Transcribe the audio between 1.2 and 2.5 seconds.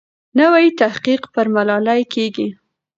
پر ملالۍ کېږي.